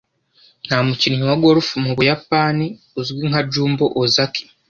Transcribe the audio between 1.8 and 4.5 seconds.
mu Buyapani uzwi nka Jumbo Ozaki.